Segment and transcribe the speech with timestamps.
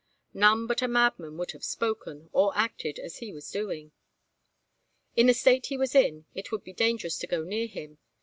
[0.33, 3.91] None but a madman would have spoken, or acted, as he was doing.
[5.15, 7.99] In the state he was in, it would be dangerous to go near him.